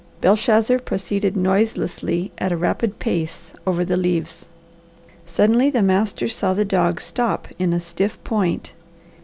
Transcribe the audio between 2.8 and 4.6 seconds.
pace over the leaves: